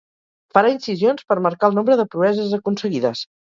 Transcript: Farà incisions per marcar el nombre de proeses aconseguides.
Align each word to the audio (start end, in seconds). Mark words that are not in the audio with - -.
Farà 0.55 0.71
incisions 0.75 1.27
per 1.33 1.37
marcar 1.47 1.71
el 1.73 1.79
nombre 1.81 1.99
de 2.01 2.09
proeses 2.17 2.59
aconseguides. 2.61 3.25